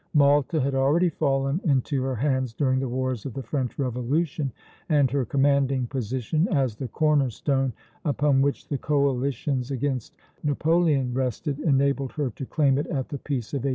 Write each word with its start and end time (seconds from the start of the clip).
Malta 0.15 0.59
had 0.59 0.73
already 0.73 1.09
fallen 1.09 1.61
into 1.63 2.01
her 2.01 2.15
hands 2.15 2.53
during 2.55 2.79
the 2.79 2.89
wars 2.89 3.23
of 3.23 3.35
the 3.35 3.43
French 3.43 3.77
Revolution, 3.77 4.51
and 4.89 5.11
her 5.11 5.25
commanding 5.25 5.85
position, 5.85 6.47
as 6.47 6.75
the 6.75 6.87
corner 6.87 7.29
stone 7.29 7.71
upon 8.03 8.41
which 8.41 8.67
the 8.67 8.79
coalitions 8.79 9.69
against 9.69 10.15
Napoleon 10.43 11.13
rested, 11.13 11.59
enabled 11.59 12.13
her 12.13 12.31
to 12.31 12.47
claim 12.47 12.79
it 12.79 12.87
at 12.87 13.09
the 13.09 13.19
Peace 13.19 13.53
of 13.53 13.57
1815. 13.59 13.69